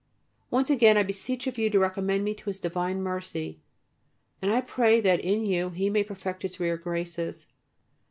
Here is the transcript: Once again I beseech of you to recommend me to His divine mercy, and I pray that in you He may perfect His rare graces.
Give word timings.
Once 0.49 0.71
again 0.71 0.97
I 0.97 1.03
beseech 1.03 1.45
of 1.45 1.59
you 1.59 1.69
to 1.69 1.77
recommend 1.77 2.23
me 2.23 2.33
to 2.33 2.45
His 2.49 2.59
divine 2.59 3.03
mercy, 3.03 3.59
and 4.41 4.51
I 4.51 4.61
pray 4.61 4.99
that 4.99 5.19
in 5.19 5.45
you 5.45 5.69
He 5.69 5.91
may 5.91 6.03
perfect 6.03 6.41
His 6.41 6.59
rare 6.59 6.75
graces. 6.77 7.45